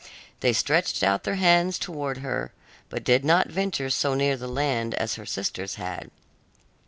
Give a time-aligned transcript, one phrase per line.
[0.39, 2.53] They stretched out their hands towards her,
[2.89, 6.09] but did not venture so near the land as her sisters had.